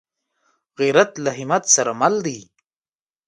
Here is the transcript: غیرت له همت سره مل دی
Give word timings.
غیرت 0.79 1.11
له 1.23 1.31
همت 1.39 1.63
سره 1.75 1.91
مل 2.01 2.15
دی 2.25 2.39